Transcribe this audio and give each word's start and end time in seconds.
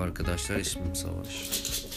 Arkadaşlar 0.00 0.56
ismim 0.56 0.94
Savaş. 0.94 1.89